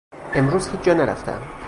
امروز 0.33 0.67
هیچ 0.67 0.81
جا 0.81 0.93
نرفتهام. 0.93 1.41